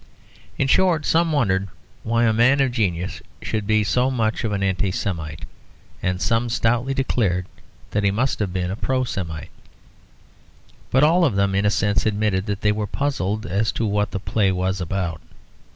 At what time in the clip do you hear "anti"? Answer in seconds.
4.63-4.89